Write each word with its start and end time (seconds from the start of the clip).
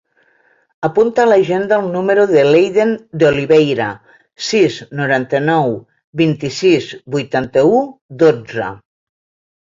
Apunta 0.87 1.23
a 1.23 1.29
l'agenda 1.31 1.77
el 1.81 1.89
número 1.95 2.23
de 2.29 2.45
l'Eiden 2.45 2.93
De 3.23 3.27
Oliveira: 3.27 3.89
sis, 4.45 4.77
noranta-nou, 5.01 5.75
vint-i-sis, 6.23 6.87
vuitanta-u, 7.17 7.83
dotze. 8.25 8.71